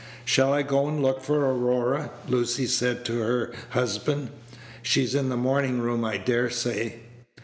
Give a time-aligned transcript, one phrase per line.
[0.25, 4.31] "Shall I go and look for Aurora?" Lucy said to her husband.
[4.81, 7.01] "She is in the morning room, I dare say."